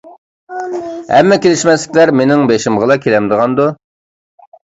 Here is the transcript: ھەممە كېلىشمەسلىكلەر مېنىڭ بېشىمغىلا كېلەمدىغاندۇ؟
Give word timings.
ھەممە 1.15 1.37
كېلىشمەسلىكلەر 1.43 2.13
مېنىڭ 2.21 2.45
بېشىمغىلا 2.53 2.99
كېلەمدىغاندۇ؟ 3.05 3.67